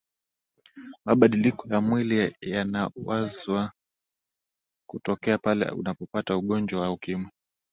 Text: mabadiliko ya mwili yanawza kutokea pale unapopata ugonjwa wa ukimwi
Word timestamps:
mabadiliko 1.05 1.67
ya 1.73 1.81
mwili 1.81 2.35
yanawza 2.41 3.71
kutokea 4.89 5.37
pale 5.37 5.65
unapopata 5.69 6.37
ugonjwa 6.37 6.81
wa 6.81 6.91
ukimwi 6.91 7.31